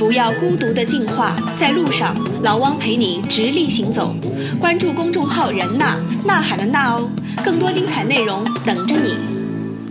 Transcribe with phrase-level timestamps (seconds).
[0.00, 4.16] 不要孤独的进化，在路上，老汪陪你直立行走。
[4.58, 7.10] 关注公众号“人呐呐喊的呐哦，
[7.44, 9.14] 更多精彩内容等着你。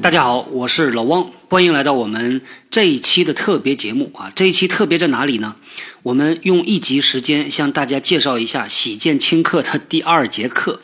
[0.02, 2.42] 大家好，我是老汪，欢迎来到我们
[2.72, 4.32] 这一期的特别节目啊！
[4.36, 5.56] 这一期特别在哪里呢？
[6.02, 10.82] 我们用一集时间向大家介绍一下喜见轻课的第二节课。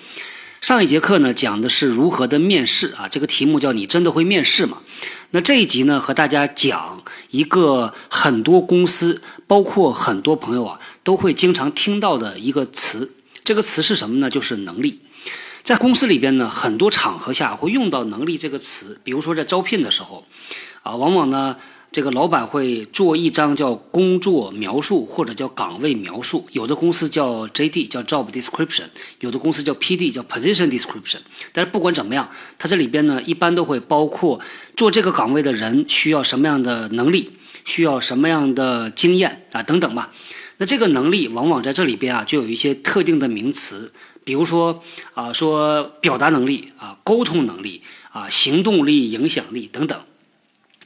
[0.62, 4.78] 上一节课呢讲的是如何的面试啊，这个题目叫“你真的会面试吗？”
[5.32, 13.12] 那这一集呢，和大家讲一个很多公司，包括很多朋友啊，都会经常听到的一个词。
[13.44, 14.30] 这个词是什么呢？
[14.30, 15.02] 就是能力。
[15.64, 19.00] 在公司里边呢，很多场合下会用到“能力”这个词。
[19.04, 20.26] 比如说在招聘的时候，
[20.84, 21.58] 啊，往往呢。
[21.96, 28.88] 这个老板会做一张叫工作描述或者叫岗位描述，有的公司叫 JD 叫 Job Description，
[29.22, 31.20] 有的公司叫 PD 叫 Position Description。
[31.54, 34.42] 但是不管怎么样，它这里边呢一般都会包括
[34.76, 37.32] 做这个岗位的人需要什么样的能力，
[37.64, 40.12] 需要什么样的经验啊等等吧。
[40.58, 43.94] 那这个能力往往在这里边啊就有一些特定的名词，
[44.26, 49.98] 比如说啊说表达能力啊沟通能力啊行动力影响力等等。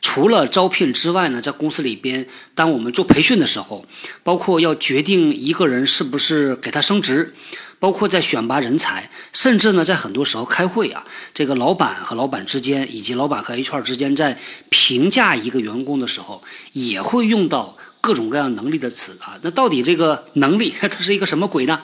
[0.01, 3.85] 除了招聘之外呢，在公司里边，当我们做培训的时候，
[4.23, 7.35] 包括要决定一个人是不是给他升职，
[7.79, 14.39] 包括在选拔人才，甚至呢，在很多时候开会啊，这个老板和老板之间，以及老板和 HR 之间，在
[14.69, 19.37] 评价一个员工的时候，也会用到各种各样能力的词啊。
[19.41, 21.81] 那到底这个能力 它是一个什么鬼呢？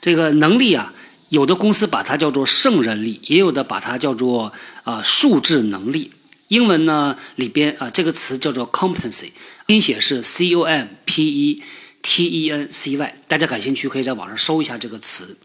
[0.00, 0.92] 这个能力啊，
[1.28, 6.10] 有的公司把它叫做胜任力，也有的把它叫做啊数字能力。
[6.48, 9.30] 英文呢里边啊，这个词叫做 competency，
[9.66, 11.62] 拼写是 c o m p e
[12.02, 13.14] t e n c y。
[13.26, 15.36] 大家感兴趣可以在网上搜一下这个词，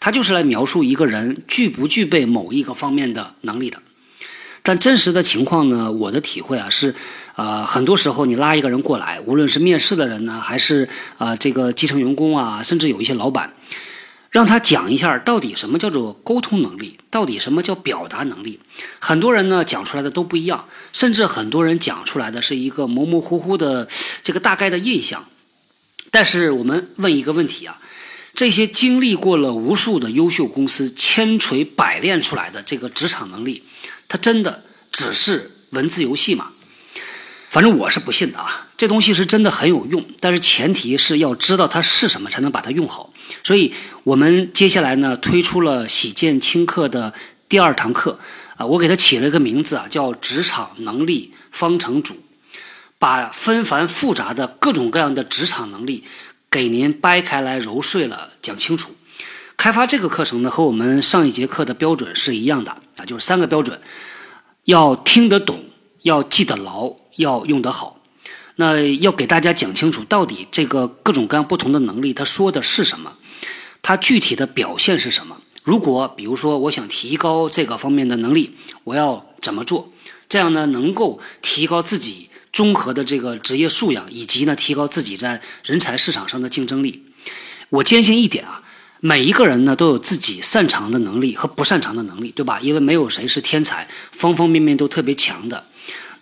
[0.00, 3.80] 它就是来描述一个人具不具备某一个方面的能力的。
[4.64, 6.94] 但真实的情况呢，我的体会啊是，
[7.36, 13.54] 呃，很多时候你拉一个人过来，无论是面试的人呢，还是啊这个基层员工啊，甚至有一些老板。
[14.30, 18.60] 让他讲一下到底什么叫做沟通能力，到底什么叫表达能力。
[18.98, 23.88] 很多人呢讲出来的都不一样，甚至很多人讲出来的是一个模模糊糊的
[24.22, 25.26] 这个大概的印象。
[26.10, 27.80] 但是我们问一个问题啊，
[28.34, 33.62] 这些经历过了无数的优秀公司千锤百炼出来的这个职场能力，
[34.08, 36.52] 它真的只是文字游戏吗？
[37.50, 43.07] 反正我是不信的啊，这东西是真的很有用，但是前提是要知道它是什么，才能把它用好。
[43.42, 43.72] 所以，
[44.04, 47.12] 我们接下来呢推出了喜见轻课的
[47.48, 48.18] 第二堂课，
[48.56, 52.16] 啊，我给它起了一个名字啊，叫“职场能力方程组”，
[52.98, 56.04] 把纷繁复杂的各种各样的职场能力
[56.50, 58.94] 给您掰开来揉碎了讲清楚。
[59.56, 63.80] 开发这个课程呢，和我们上一节课的标准是一样的啊，就是三个标准：
[64.64, 65.64] 要听得懂，
[66.02, 66.96] 要记得牢。
[67.18, 67.97] 要用得好，
[68.60, 73.12] 那要给大家讲清楚，到底这个各种各样不同的能力，他说的是什么，
[73.82, 75.36] 它具体的表现是什么？
[75.62, 79.92] 如果比如说我想提高这个方面的能力，我要怎么做？
[80.28, 87.04] 这样呢，能够提高自己综合的这个职业素养，以及呢，提高自己在人才市场上的竞争力。
[87.70, 88.62] 我坚信一点啊，
[88.98, 92.58] 每一个人呢都有自己擅长的能力和不擅长的能力，对吧？
[92.60, 95.64] 因为没有谁是天才，方方面面都特别强的。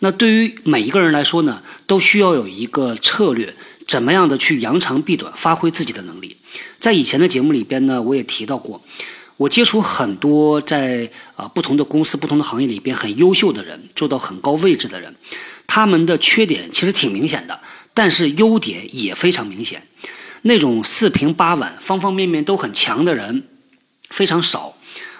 [0.00, 3.54] 那对于每一个人来说呢，都需要有一个策略，
[3.86, 6.36] 怎么样的去扬长避短，发挥自己的能力。
[6.78, 8.82] 在以前的节目里边呢，我也提到过，
[9.36, 15.14] 我接触很多在啊不同的公司、不同的行业里边很优秀的人，做到很高位置的人，
[15.66, 17.60] 他们的缺点其实挺明显的，
[17.94, 19.82] 但是优点也非常明显。
[20.42, 23.44] 那种四平八稳、方方面面都很强的人
[24.10, 24.76] 非常少。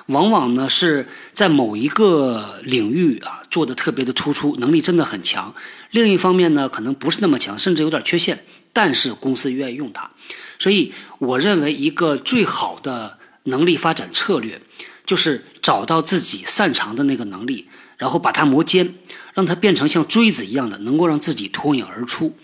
[0.06, 5.54] 往往呢是在某一个领域啊做的特别的突出，能力真的很强。
[5.90, 10.10] 另一方面呢，可能不是那么强，甚至有点缺陷，但是公司愿意用他。
[10.58, 14.60] 所以我认为一个最好的能力发展策略，
[15.04, 18.94] 就是找到自己擅长的那个能力，然后把它磨尖，
[19.34, 22.36] 让它变成像锥子一样的，能够让自己脱颖而出。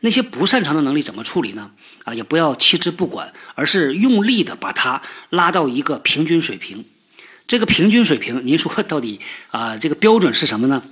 [0.00, 1.72] 那些不擅长的能力怎么处理呢？
[2.04, 6.84] 啊，也不要弃之不管，而是用力的把它拉到一个平均水平。
[7.48, 9.18] 这个平均水平，您说到底
[9.50, 10.82] 啊，这个标准是什么呢？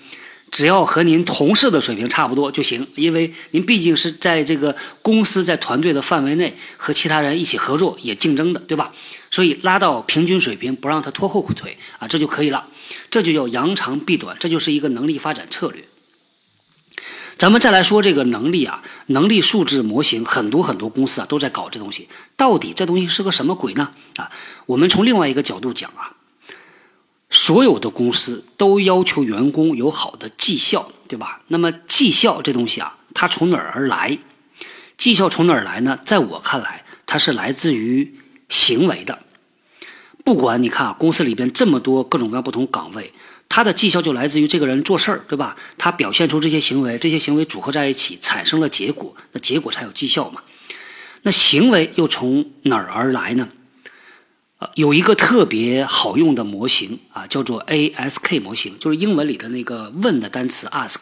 [0.50, 8.90] 只要和您同事的水平差不多就行，因为您毕竟是在这个公司在团队的范围内和其他人一起合作也竞争的，对吧？
[9.30, 12.66] 所以拉到平均水平，不让他拖后腿啊，这就可以了。
[13.10, 15.84] 这就叫扬长避短，这就是一个能力发展策略。
[17.36, 23.90] 咱们再来说这个能力啊，能力数字模型，很多很多公司啊都在搞这东西，到底这东西是个什么鬼呢？
[24.14, 24.30] 啊，
[24.64, 26.15] 我们从另外一个角度讲啊。
[27.28, 31.42] 所有的公司都要求员工有好的绩效，对吧？
[31.48, 34.18] 那么绩效这东西啊，它从哪儿而来？
[34.96, 35.98] 绩效从哪儿来呢？
[36.04, 38.14] 在我看来，它是来自于
[38.48, 39.18] 行为的。
[40.24, 43.12] 不管你看啊，公司里边这么多各种各样不同岗位，
[43.48, 45.56] 他的绩效就来自于这个人做事儿，对吧？
[45.76, 50.40] 他表现出这些行为，这些行为组合在一起产生了结果，那结果才有绩效嘛。
[51.22, 53.48] 那行为又从哪儿而来呢？
[54.58, 60.96] 呃，有一个特别好用的模型啊，叫做 ASK 模型，就是英文里的那个问的单词 ask。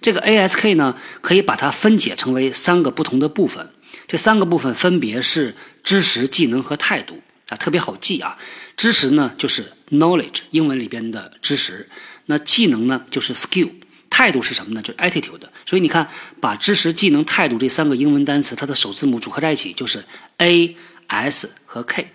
[0.00, 3.70] 这个 ASK 呢，可以把它分解成为三个不同的部分。
[4.08, 5.54] 这三个部分分别是
[5.84, 8.36] 知识、技能和态度啊，特别好记啊。
[8.76, 11.88] 知识呢就是 knowledge，英文里边的知识。
[12.26, 13.70] 那技能呢就是 skill，
[14.10, 14.82] 态度是什么呢？
[14.82, 15.40] 就是 attitude。
[15.64, 16.10] 所以你看，
[16.40, 20.04] 把知识、技能、态度这三个英文单词，它的首字母组合在一起就是
[20.38, 22.10] A、S 和 K。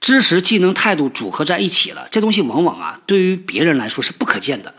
[0.00, 4.72] 知识、技能、态度组合在一起了，这东西往往啊，对于别人来说是不可见的，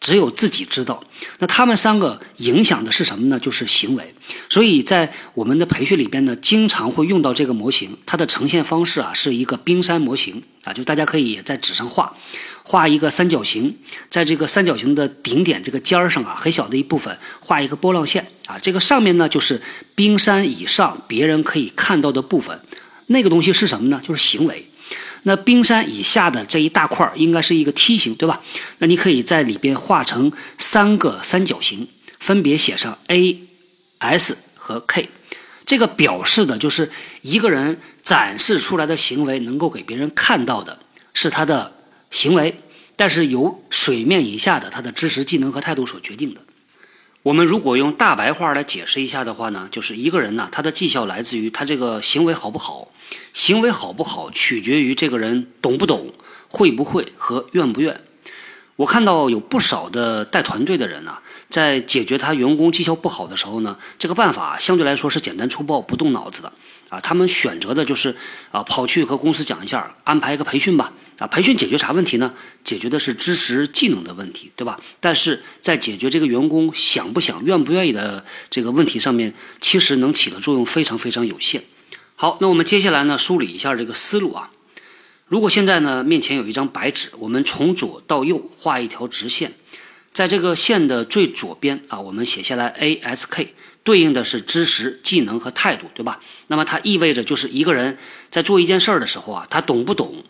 [0.00, 1.02] 只有自己知道。
[1.38, 3.38] 那他们三个影响的是什么呢？
[3.38, 4.14] 就是行为。
[4.48, 7.96] 所以在我们的培训里边呢，经常会用到这个模型。
[8.06, 12.12] 它的呈现方式啊，是一个冰山模型啊，就大家可以在纸上画，
[12.62, 13.76] 画一个三角形，
[14.10, 19.60] 在这个三角形的顶点这个尖儿上啊，很小的一部分画一个波浪线啊，这个上面呢就是
[19.94, 22.58] 冰山以上别人可以看到的部分，
[23.12, 24.00] 那个东西是什么呢？
[24.02, 24.66] 就是行为。
[25.22, 28.42] 那冰山以下的这一大块应该是一个梯形，对吧？
[28.78, 31.86] 那你可以在里边画成三个三角形，
[32.18, 33.38] 分别写上 A、
[33.98, 35.08] S 和 K。
[35.64, 40.76] 这个表示的就是一个人展示出来的行为能够给别人看到的
[41.14, 41.72] 是他的
[42.10, 42.58] 行为，
[42.96, 46.40] 但是由水面以下的他的知识、技能和态度所决定的。
[47.22, 52.88] 我们如果用大白话来解释一下的话呢，就是一个人呢，他的绩效来自于他这个行为好不好。
[53.32, 56.12] 行为好不好，取决于这个人懂不懂、
[56.48, 58.00] 会不会和愿不愿。
[58.76, 66.52] 我看到有不少的带团队的人呢，在解决他员工绩效不好的时候呢，这个办法相对来说是简单粗暴、不动脑子的
[66.88, 66.98] 啊。
[67.00, 68.16] 他们选择的就是
[68.50, 70.92] 啊，跑去和公司讲一下，安排一个培训吧。
[71.18, 72.32] 啊，培训解决啥问题呢？
[72.64, 74.80] 解决的是知识、技能的问题，对吧？
[74.98, 81.62] 但是在解决这个员工想不想、愿不愿意的这个问题上面，其实能起的作用非常非常有限。
[82.16, 84.50] 好，那我们接下来呢，梳理一下这个思路啊。
[85.32, 89.54] 如果现在呢，面前有一张白纸，我们从左到右画一条直线，
[90.12, 96.20] 在这个线的最左边啊，我们写下来 A S K，对应的是知识、技能和态度，对吧？
[96.48, 97.96] 那么它意味着就是一个人
[98.30, 100.22] 在做一件事儿的时候啊，他懂不懂、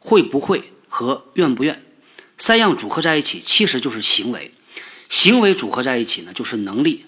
[0.00, 1.80] 会不会和愿不愿，
[2.36, 4.50] 三样组合在一起，其实就是行为。
[5.08, 7.04] 行为组合在一起呢，就是能力。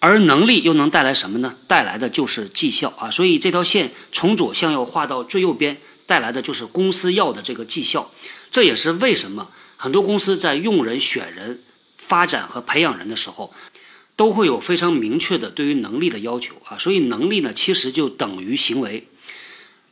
[0.00, 1.54] 而能力又能带来什么呢？
[1.66, 3.10] 带来的就是绩效啊！
[3.10, 8.10] 所以这条线从左向右画到最右边，带来的就是公司要的这个绩效。
[8.50, 11.60] 这也是为什么很多公司在用人、选人、
[11.96, 13.52] 发展和培养人的时候，
[14.16, 16.78] 都会有非常明确的对于能力的要求啊！
[16.78, 19.08] 所以能力呢，其实就等于行为。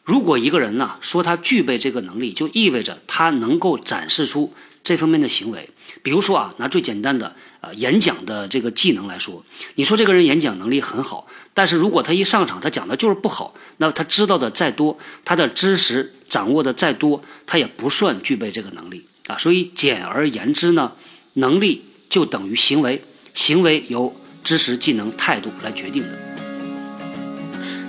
[0.05, 5.69] 如果一个人呢说他具备这个能力，就意味着他能够展示出这方面的行为。
[6.03, 9.45] 比如说啊，拿最简单的呃演讲的这个技能来说，
[9.77, 19.37] 你说这个人演讲能力很好，但是如果他一上场他讲的就是不好，那他知道的再多，他的知识掌握的再多，他也不算具备这个能力啊。
[19.39, 20.93] 所以简而言之呢，
[21.35, 23.03] 能力就等于行为，
[23.35, 26.09] 行为由知识、技能、态度来决定的。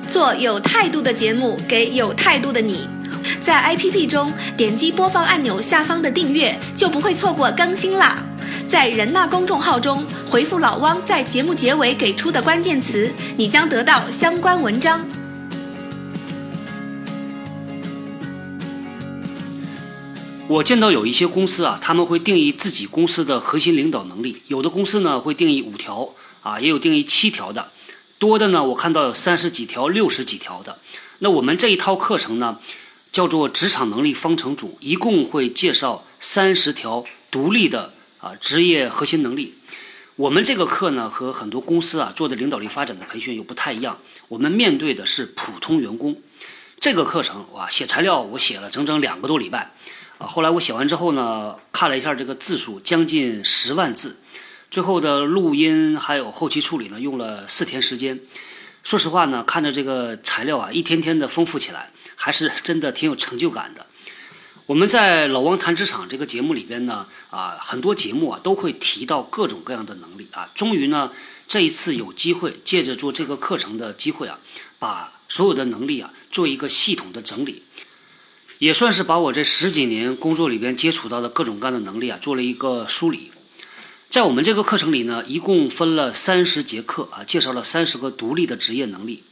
[0.07, 2.88] 做有态度的节目，给有态度的你。
[3.41, 8.23] 在 APP 中点击播放按钮下方的订阅，就不会错过更新啦。
[8.67, 15.05] 在人纳公众号中回复老汪在节目结尾给出的关键词，你将得到相关文章。
[20.47, 26.09] 我见到有一些公司啊，他们会定义自己公司的核心领导能力，有的公司呢会定义五条
[26.41, 27.69] 啊，也有定义七条的，
[28.19, 30.77] 多的呢我看到有三十几条、六十几条的。
[31.19, 32.59] 那我们这一套课程呢？
[33.13, 39.53] 叫做职场能力方程组，一共会介绍三十条独立的啊职业核心能力。
[40.15, 46.20] 我们这个课呢和很多公司啊做的领导力发展的培训又不太一样，我们面对的是普通员工。
[46.79, 49.72] 这个课程哇，写材料我写了整整两个多礼拜
[50.17, 50.25] 啊。
[50.25, 54.17] 后来我写完之后呢，看了一下这个字数，将近十万字，
[54.72, 58.20] 最后的录音还有后期处理呢，用了四天时间。
[58.82, 61.91] 说实话呢，看着这个材料啊，一天天的丰富起来。
[62.23, 63.85] 还是真的挺有成就感的。
[64.67, 70.49] 我们在老王谈职场这个节目里边呢，啊，很多节目啊都会提到各种各样的能力啊。
[70.55, 71.11] 终于呢，
[71.49, 74.39] 这一次有机会借着做这个课程的机会啊，
[74.79, 77.63] 把所有的能力啊做一个系统的整理，
[78.59, 83.31] 也算是把我这十几年工作里边接触到的各种各样的能力啊做了一个梳理。
[84.09, 89.23] 在我们这个课程里呢，一共分了三十节课啊，介绍了三十个独立的职业能力。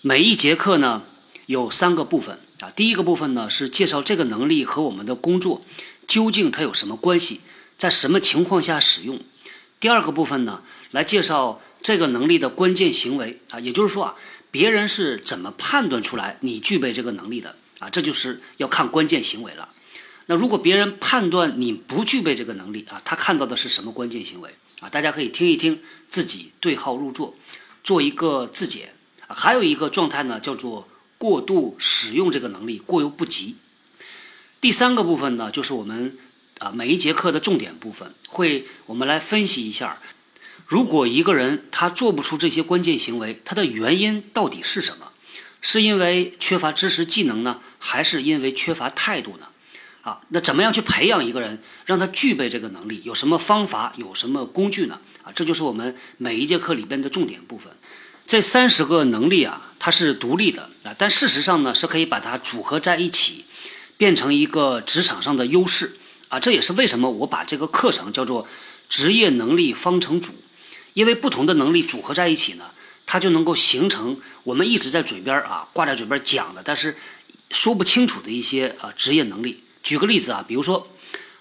[0.00, 1.02] 每一节课呢
[1.46, 5.62] 有三个部分啊，第一个部分呢是介绍这个能力和我们的工作
[6.06, 7.40] 究竟它有什么关系，
[7.76, 9.20] 在什么情况下使用。
[9.80, 14.14] 第二个部分呢来介绍这个能力的关键行为啊，也就是说啊，
[14.50, 19.68] 别人是怎么判断出来你具备这个能力的啊，这就是要看关键行为了。
[20.26, 24.88] 那如果别人判断你不具备这个能力啊，他看到的是什么关键行为啊？
[24.88, 27.36] 大家可以听一听，自己对号入座，
[27.82, 28.94] 做一个自检。
[29.28, 30.88] 还有一个状态呢，叫做
[31.24, 33.56] 过度使用这个能力，过犹不及。
[34.60, 36.18] 第三个部分呢，就是我们
[36.58, 39.96] 啊每一节课的重点部分，会我们来分析一下，
[40.66, 45.12] 如果一个人他做不出这些关键行为，他的原因到底是什么？
[45.62, 49.46] 是因为缺乏知识技能呢，还是因为缺乏态度呢？
[50.02, 53.00] 啊，那怎么样去培养一个人，让他具备这个能力？
[53.02, 53.94] 有什么方法？
[53.96, 55.00] 有什么工具呢？
[55.22, 57.72] 啊，这就是我们每一节课里边的重点部分。
[58.26, 63.44] 这三十个能力啊，它是独立的啊，但事实上呢，是可以把它组合在一起，
[63.96, 65.94] 变成一个职场上的优势
[66.28, 66.40] 啊。
[66.40, 68.48] 这也是为什么我把这个课程叫做
[68.88, 70.32] 职业能力方程组，
[70.94, 72.64] 因为不同的能力组合在一起呢，
[73.04, 76.96] 它就能够形成我们一直在嘴边啊挂在嘴边讲的，但是
[77.50, 79.62] 说不清楚的一些啊职业能力。
[79.82, 80.88] 举个例子啊，比如说，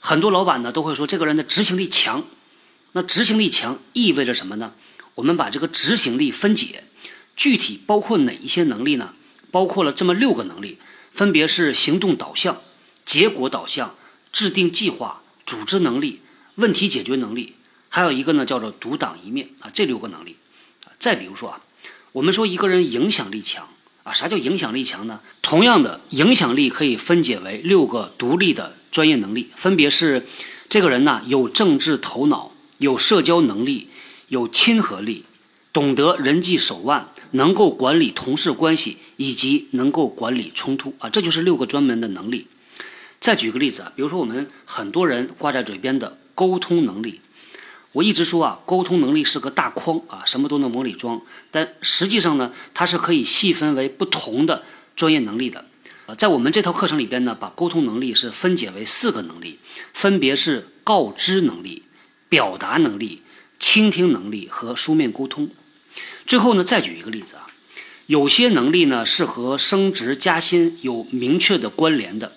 [0.02, 2.24] 很多老板呢都会说这个人的执行力强。
[2.92, 4.74] 那执行力强意味着什么呢？
[5.16, 6.84] 我们把这个执行力分解，
[7.36, 9.14] 具体包括哪一些能力呢？
[9.52, 10.78] 包括了这么六个能力，
[11.12, 12.62] 分别是行动导向、
[13.06, 13.96] 结果导向、
[14.32, 16.22] 制定计划、组织能力、
[16.56, 17.56] 问题解决能力，
[17.90, 19.70] 还有一个呢叫做独当一面啊。
[19.74, 20.36] 这六个能力，
[20.98, 21.62] 再比如说啊，
[22.14, 23.68] 我们说一个人影响力强。
[24.04, 25.22] 啊，啥叫影响力强呢？
[25.42, 30.28] 同样的，影响力可以分解为六个独立的专业能力，分别是：
[30.68, 33.88] 这个人呢有政治头脑，有社交能力，
[34.34, 35.26] 有亲和力，
[35.72, 40.96] 懂得人际手腕，能够管理同事关系，以及能够管理冲突。
[40.98, 42.48] 啊，这就是六个专门的能力。
[43.20, 47.22] 再举个例子啊，比如说我们很多人挂在嘴边的沟通能力。
[47.92, 51.22] 我一直说啊，沟通能力是个大框啊，什么都能往里装。
[51.52, 54.64] 但实际上呢，它是可以细分为不同的
[54.96, 55.66] 专业能力的。
[56.08, 59.60] 呃，在我们这套课程里边呢，把沟通能力是分解为四个能力，
[59.94, 61.84] 分别是告知能力、
[62.28, 63.22] 表达能力、
[63.64, 65.50] 倾听能力和书面沟通。
[66.28, 67.48] 最后呢，再举一个例子啊，
[68.08, 72.34] 有些能力呢是和升职加薪有明确的关联的。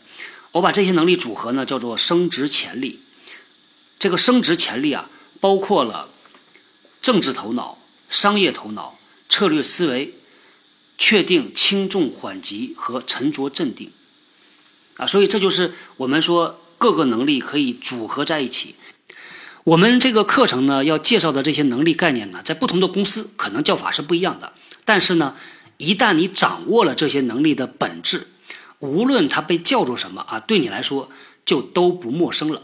[0.52, 3.00] 我把这些能力组合呢叫做升职潜力。
[3.98, 5.10] 这个升职潜力啊。
[5.38, 6.08] 包括了
[7.02, 7.76] 政治头脑、
[8.08, 10.14] 商业头脑、策略思维、
[10.96, 13.92] 确定轻重缓急和沉着镇定，
[14.96, 18.74] 啊，所以这就是我们说各个能力可以组合在一起。
[19.66, 24.52] 我们这个课程呢要介绍的这些能力概念呢，在不同的公司可能叫法是不一样的，
[24.84, 25.34] 但是呢，
[25.78, 28.28] 一旦你掌握了这些能力的本质，
[28.78, 31.10] 无论它被叫做什么啊，对你来说
[31.44, 32.62] 就都不陌生了。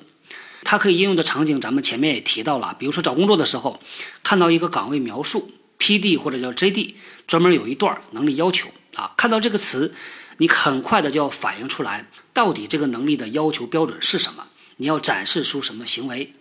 [0.63, 3.81] 它可以应用的场景，咱们前面也提到了，比如说找工作的时候，
[4.23, 6.17] 看到一个岗位描述，P.D.
[6.17, 6.95] 或者叫 J.D.
[7.27, 9.93] 专门有一段能力要求啊，看到这个词，
[10.37, 14.47] 你很快的就要反映出来，到底这个能力的要求标准是什么？
[14.77, 16.33] 你要展示出什么行为？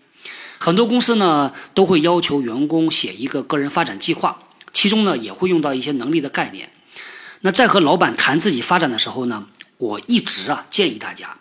[0.63, 4.37] 很多公司呢都会要求员工写一个个人发展计划，
[4.71, 6.71] 其中呢也会用到一些能力的概念。
[7.39, 9.47] 那在和老板谈自己发展的时候呢，
[9.79, 11.35] 我一直啊建议大家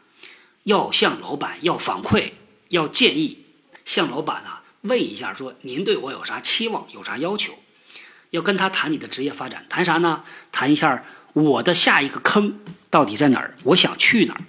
[0.63, 2.33] 要向老板要反馈。
[2.71, 3.45] 要建议
[3.85, 7.53] 向老板啊问一下，说您对我有啥期望，有啥要求？
[8.31, 10.23] 要跟他谈你的职业发展，谈啥呢？
[10.51, 12.59] 谈一下我的下一个坑
[12.89, 13.55] 到底在哪儿？
[13.65, 14.41] 我想去哪儿？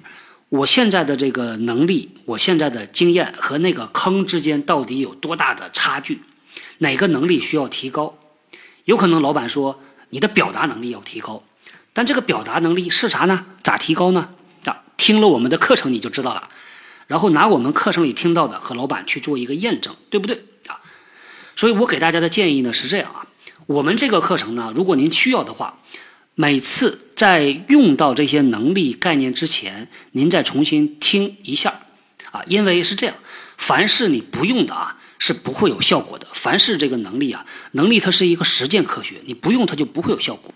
[0.51, 6.24] 我现在的这个能力，我现在的经验和那个坑之间到底有多大的差距？
[6.79, 8.17] 哪个能力需要提高？
[8.84, 9.79] 有可能老板说
[10.10, 11.41] 你的表达能力要提高，
[11.93, 13.46] 但这个表达能力是啥呢？
[13.63, 14.27] 咋提高呢？
[14.65, 16.50] 啊，听了我们的课程你就知道了。
[17.08, 20.81] 然后拿我们课程里听到的和老板去做一个验证，对不对啊？
[21.55, 23.25] 所以我给大家的建议呢是这样啊，
[23.67, 25.79] 我们这个课程呢，如果您需要的话，
[26.36, 31.82] 每次在用到这些能力概念之前，您再重新听一下
[32.32, 33.16] 啊，因为是这样，
[33.58, 36.28] 凡是你不用的啊，是不会有效果的。
[36.34, 40.54] 凡是这个能力啊，能力它是一个实践科学，你不用它就不会有效果。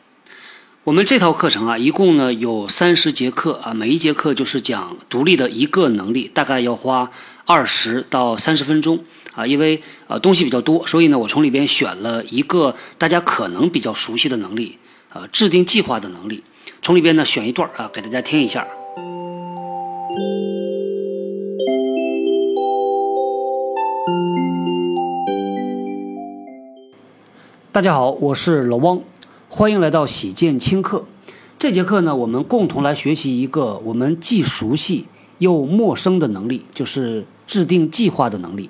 [0.85, 7.11] 我们这套课程啊，一共呢有三十节课啊，每一节课就是讲独立的一个能力，大概要花
[7.45, 9.03] 二十到三十分钟
[9.33, 9.45] 啊。
[9.45, 14.77] 因为呃东西比较多，所以呢我从里边选了一个大家可能比较熟悉的能力，
[15.15, 16.43] 呃制定计划的能力。
[16.81, 18.67] 从里边呢选一段啊给大家听一下
[27.71, 29.01] 大家好我是老汪
[29.49, 31.05] 欢迎来到喜见轻课。
[31.57, 35.07] 这节课呢我们共同来学习一个我们既熟悉
[35.39, 38.69] 又陌生的能力就是制定计划的能力。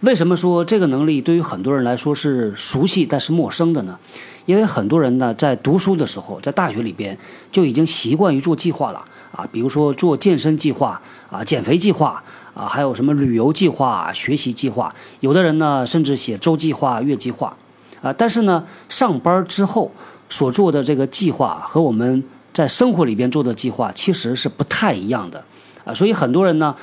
[0.00, 3.98] 为什么说这个能力对于很多人来说是熟悉但是陌生的呢？
[4.46, 7.16] 因为很多人呢在读书的时候，在大学里边
[7.50, 12.22] 就已经习惯于做计划了啊，比如说做健身计划啊、减肥计划
[12.54, 14.94] 啊，还有什么旅游计划、学习计划。
[15.20, 17.56] 有的人呢甚至写周计划、月计划
[18.02, 18.12] 啊。
[18.12, 19.92] 但是呢，上班之后
[20.28, 25.44] 所做的这个计划和我们在生活里边做的计划其实是不太一样的
[25.84, 25.94] 啊。
[25.94, 26.74] 所以很多人呢。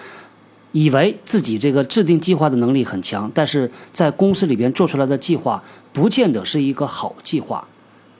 [0.71, 7.67] 以为自己这个制定计划的能力很强，但是在公司里边做出来的计划不见得是一个好计划。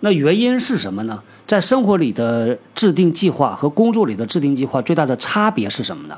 [0.02, 1.22] 那原因是什么呢？
[1.46, 6.18] 在生活里的制定计划和工作里的制定计划最大的差别是什么呢？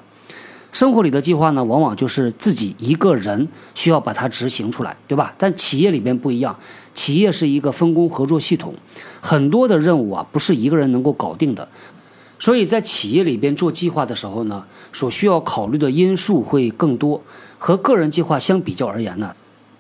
[0.72, 5.34] 生活里的计划呢，往往就是自己一个人需要把它执行出来，对吧？
[5.38, 6.58] 但企业里边不一样，
[6.94, 8.74] 企业是一个分工合作系统，
[9.20, 11.68] 很多的任务啊不是一个人能够搞定的。
[12.42, 17.22] 所以在企业里边做计划的时候呢，所需要考虑的因素会更多。
[17.60, 19.36] 和个人计划相比较而言呢，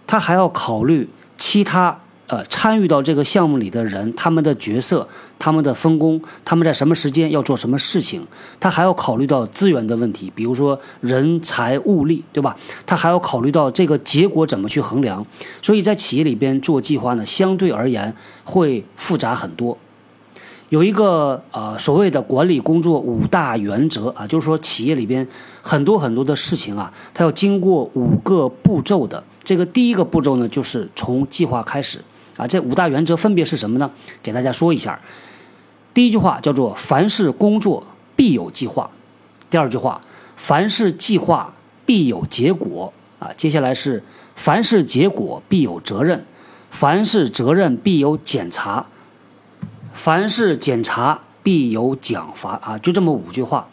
[0.05, 8.27] 他还要考虑其他呃参与到这个项目里的人，他们的角色、他们的分工、他们在什么时间要做什么事情。
[8.59, 12.55] 他还要考虑到资源的问题，比如说人财物力，对吧？
[12.85, 15.25] 他还要考虑到这个结果怎么去衡量。
[15.63, 19.75] 所以在企业里边做计划呢，相对而言会复杂很多。
[20.71, 25.27] 有一个呃所谓的管理工作五大原则啊，就是说企业里边
[25.61, 29.21] 很多很多的事情啊，它要经过五个步骤的。
[29.43, 31.99] 这个第一个步骤呢，就是从计划开始
[32.37, 32.47] 啊。
[32.47, 33.91] 这五大原则分别是什么呢？
[34.23, 34.97] 给大家说一下。
[35.93, 37.83] 第一句话叫做“凡是工作
[38.15, 38.89] 必有计划”，
[39.51, 39.99] 第二句话
[40.37, 41.53] “凡是计划
[41.85, 43.29] 必有结果”啊。
[43.35, 44.01] 接下来是
[44.37, 46.25] “凡是结果必有责任
[46.71, 48.85] ”，“凡是责任必有检查”。
[49.93, 53.67] 凡是检查必有奖罚啊，就这么五句话。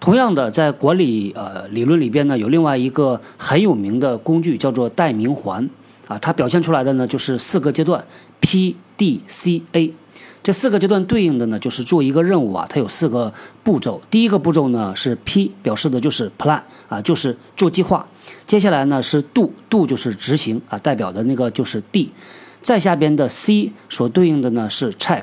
[0.00, 5.70] 同样的，在管理呃理论里边呢，有另外一个很有名的工具叫做代名环
[6.08, 8.04] 啊，它表现出来的呢就是四个阶段
[8.40, 9.94] P D C A。
[10.42, 14.02] 这四个阶段对应的呢就是做一个任务啊，它有四个步骤。
[14.10, 18.04] 第一个步骤呢是 P，表示的就是 plan 啊，就是做计划。
[18.44, 22.10] 接下来呢是 do，do 就是执行啊，代表的那个就是 D。
[22.60, 25.22] 再下边的 C 所对应的呢是 check。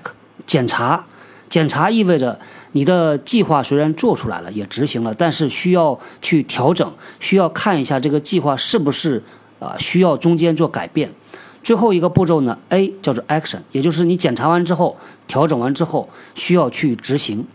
[0.50, 1.06] 检查，
[1.48, 2.40] 检查意味着
[2.72, 9.22] 你的计划虽然做出来了，也执行了，但是需要去调整，需要看一下这个计划是不是
[9.60, 11.14] 啊需要中间做改变。
[11.62, 17.46] 最后一个步骤呢，A 叫做 action，也就是你检查完之后，调整完之后需要去执行。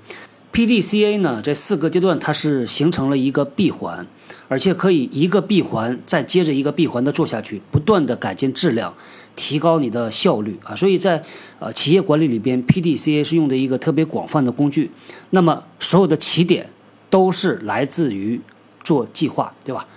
[0.54, 4.06] P D C A 呢，这四个阶段它是形成了一个闭环，
[4.46, 8.94] 而且可以一个闭环再接着一个闭环的做下去，不断的改进质量，
[9.34, 10.76] 提高你的效率啊。
[10.76, 11.24] 所以在
[11.58, 14.92] 呃企业管理里边，P D C A 是用的一个特别广泛的工具。
[15.30, 16.70] 那么所有的起点
[17.10, 18.40] 都是来自于
[18.84, 19.88] 做计划，对吧？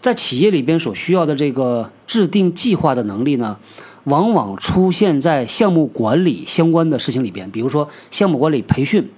[0.00, 3.58] 在企业里边所需要的这个制定计划的能力呢，
[4.04, 9.10] 往往出现在项目管理相关的事情里边，比如说项目管理培训。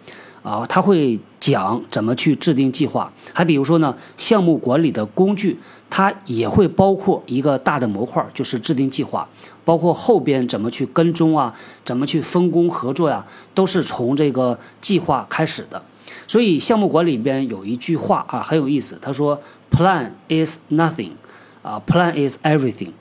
[0.47, 5.59] 啊，他会讲怎么去制定计划，还比如说呢，项目管理的工具，
[5.91, 9.29] 它也会包括一个大的模块，就是制定计划，
[9.65, 11.53] 包括后边怎么去跟踪啊，
[11.85, 15.83] 怎么去分工合作呀，都是从这个计划开始的。
[16.29, 21.15] 所以项目管理边有一句话啊，很有意思，他说：“Plan is nothing，
[21.63, 22.93] 啊，Plan is everything。”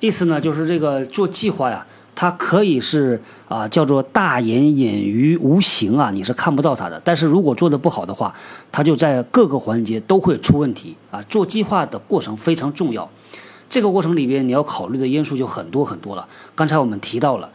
[0.00, 1.86] 意思呢，就是这个做计划呀。
[2.16, 7.00] 它可以是啊，叫做大隐隐于无形啊，你是看不到它的。
[7.04, 8.34] 但是如果做的不好的话，
[8.72, 11.22] 它就在各个环节都会出问题啊。
[11.28, 13.10] 做计划的过程非常重要，
[13.68, 16.26] 这个过程里边你要考虑的因素就很多很多了。
[16.54, 17.52] 刚才我们提到了，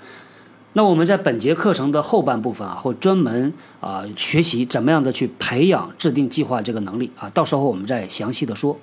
[0.74, 7.28] 那我们在本节课程的后半部分啊，会专门啊学习怎么样的去培养制定计划这个能力啊。
[7.32, 8.78] 到时候我们再详细的说。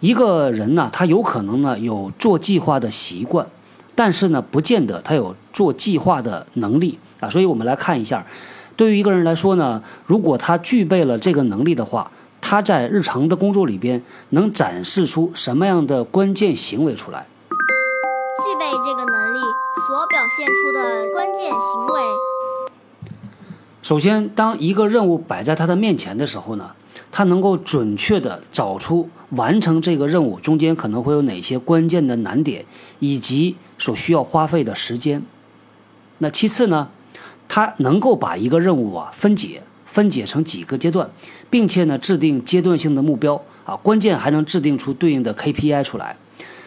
[0.00, 3.46] 一个人呢，他有可能呢有做计划的习惯。
[4.00, 8.24] 但是呢，不见得他有做计划的能力啊，所以我们来看一下，
[8.74, 12.10] 对于一个人来说呢，如果他具备了这个能力的话，
[12.40, 17.26] 他在日常的工作里边能展示出什么样的关键行为出来？
[17.50, 19.38] 具备这个能力
[19.86, 22.00] 所表现出的关键行为。
[23.82, 26.70] 首先，当一个任务摆在他的面前的时候呢？
[27.12, 32.64] 他能够准确地找出完成这个任务中间可能会有哪些关键的难点，
[33.00, 35.20] 以及所需要花费的时间。
[36.18, 36.90] 那其次呢，
[37.48, 41.10] 他能够把一个任务啊分解，分解成几个阶段，
[41.48, 46.16] 并且呢制定阶段性的目标啊，关键还能制定出对应的 KPI 出来。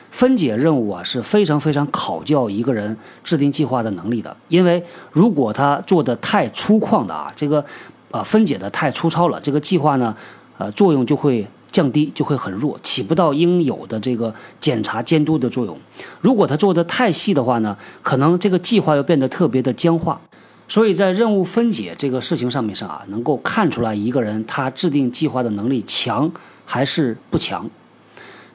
[0.09, 7.65] 分解任务啊是非常非常考教一个人制定计划的能力的，因为如果他做的太粗犷的啊，这个
[8.11, 10.15] 呃分解的太粗糙了，这个计划呢，
[10.57, 15.77] 呃作用就会降低，就会很弱，起不到应有的这个检查监督的作用。
[16.21, 20.21] 如果他做的太细的话呢，可能这个计划又变得特别的僵化。
[20.69, 26.31] 所以在任务分解这个事情上面上啊，能够看出来一个人他制定计划的能力强
[26.65, 27.69] 还是不强。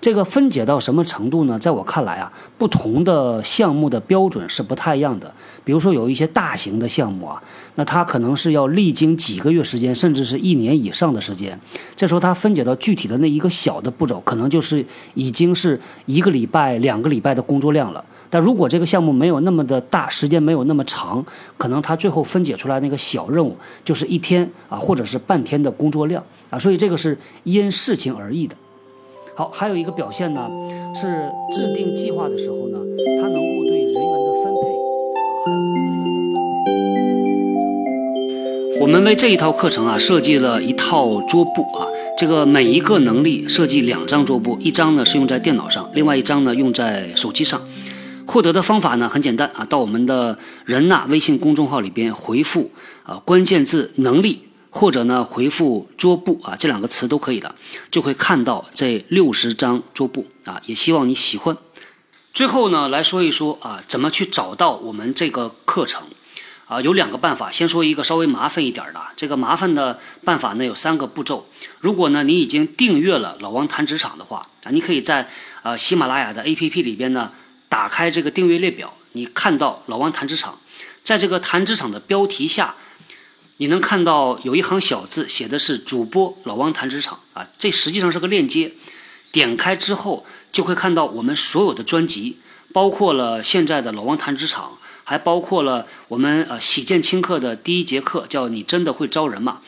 [0.00, 1.58] 这个分解到什么程度呢？
[1.58, 5.34] 在我看来啊，不同的项目的标准是不太一样的。
[5.64, 7.42] 比如说有一些大型的项目啊，
[7.74, 11.58] 那它可能是要历经几个月时间，甚至是一年以上的时间。
[11.96, 18.04] 这时候它分解到具体的那一个小的步骤，可能就是已经是一个礼拜、两个礼拜的工作量了。
[18.30, 21.24] 但如果这个项目没有那么的大，时间没有那么长，
[21.56, 26.58] 可能它最后分解出来那个小任务就是一天啊，或者是半天的工作量啊。
[26.58, 28.54] 所以这个是因事情而异的。
[29.38, 30.51] 好，还有一个表现呢，
[30.96, 32.79] 是制定计划的时候呢，
[33.22, 36.27] 它能够对人员的分配啊，还有资源的
[36.64, 36.74] 分
[38.74, 38.81] 配。
[38.81, 41.87] 我们为这一套课程啊设计了一套桌布啊，
[42.18, 47.61] 这个每一个能力设计两张桌布，一张呢是用在电脑上，另外一张呢用在手机上。
[48.27, 52.72] 获得的方法呢很简单啊，到我们的人呐微信公众号里边回复
[53.05, 54.47] 啊关键字能力。
[54.70, 57.54] 或者呢，回复桌布啊，这两个词都可以的，
[57.90, 60.61] 就会看到这六十张桌布啊。
[60.66, 61.57] 也希望你喜欢。
[62.35, 66.02] 最后呢，来说一说啊，怎么去找到我们这个课程
[66.66, 66.81] 啊？
[66.83, 67.50] 有两个办法。
[67.50, 71.48] 先说一个稍微麻烦一点的，这个麻烦的办法呢有三个步骤。
[71.81, 75.28] 如果呢你已经订阅了老王谈职场的话啊，你可以在
[75.62, 77.33] 呃喜马拉雅的 APP 里边呢
[77.68, 80.59] 打开这个订阅列表，你看到老王谈职场，
[81.02, 82.74] 在这个谈职场的标题下。
[83.59, 88.73] 你能看到有一行小字，写的是“主播老汪谈职场”啊，这实际上是个链接。
[89.33, 92.38] 点开之后，就会看到我们所有的专辑，
[92.73, 99.61] 包括了现在的老汪谈职场，还包括了我们呃喜见轻课的第一节课，叫你真的会招人吗？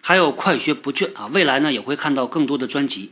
[0.00, 3.10] 还有快学不倦啊，未来呢也会看到更多的专辑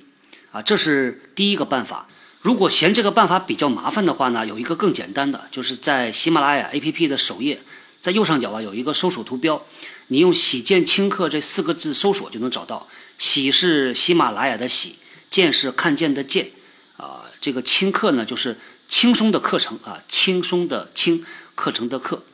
[0.51, 2.09] 啊，这是第一个办法。
[2.41, 7.61] 如果嫌这个办法比较麻烦的话呢，有一个更简单的，就是在喜马拉雅 APP 的首页，
[8.01, 9.63] 在右上角啊有一个搜索图标。
[10.09, 12.89] 你用“喜见轻课”这四个字搜索就能找到。
[13.17, 14.97] 喜是喜马拉雅的喜，
[15.31, 16.51] 见是看见的见，
[16.97, 18.57] 啊，这个轻课呢就是
[18.89, 22.25] 轻松的课程啊，轻松的轻课程的课。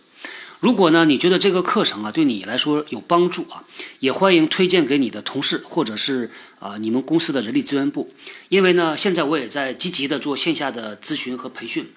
[0.61, 3.65] 如果呢你觉得这个课程啊对你来说有帮助啊，
[3.99, 8.09] 也欢迎推荐给你的同事或者是啊你们公司的人力资源部，
[8.49, 11.93] 因为呢现在我也在积极的做线下的咨询和培训。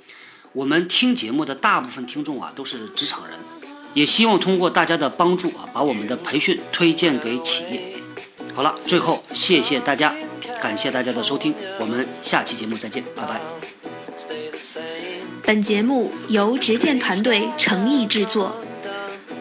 [0.54, 3.38] 我们听节目的大部分听众啊都是职场人。
[4.00, 7.82] 也希望通过大家的帮助啊，把我们的培训推荐给企业。
[8.56, 10.16] 好了，最后谢谢大家，
[10.62, 13.42] 感谢大家的收听，我们下期节目再见，拜拜。
[15.44, 18.56] 本节目由执剑团队诚意制作，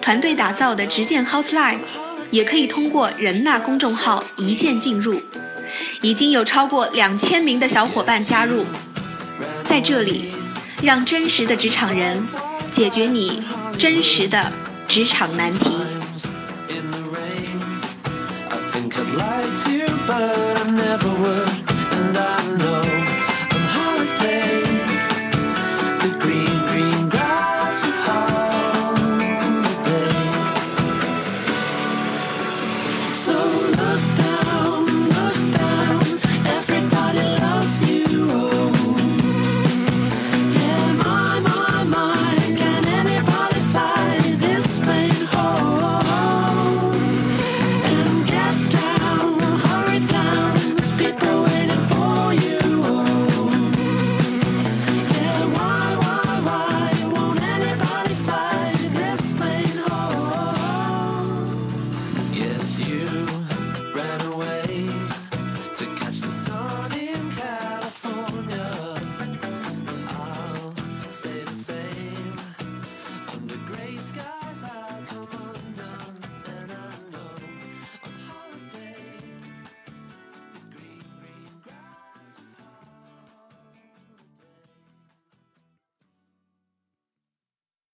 [0.03, 1.79] 团队打造的执剑 Hotline
[2.33, 5.23] 也可以通过人纳公众号一键进入，
[6.03, 8.65] 已经有超过两千名的小伙伴加入，
[9.63, 10.33] 在这里，
[10.83, 12.21] 让真实的职场人
[12.73, 13.41] 解决你。
[13.79, 14.53] 真实的
[14.89, 15.71] 职场难题。